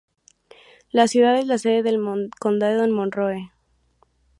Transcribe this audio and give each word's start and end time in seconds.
La 0.89 1.07
ciudad 1.07 1.37
es 1.37 1.45
la 1.45 1.59
sede 1.59 1.83
del 1.83 2.01
condado 2.39 2.81
de 2.81 2.87
Monroe. 2.87 3.51